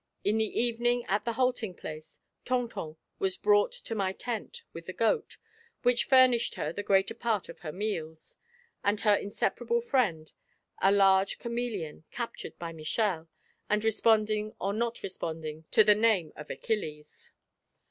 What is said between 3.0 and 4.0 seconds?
was brought into